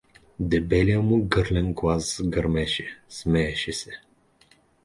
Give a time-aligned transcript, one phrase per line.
[0.39, 3.91] Дебелият му гърлест глас гърмеше, смееше се.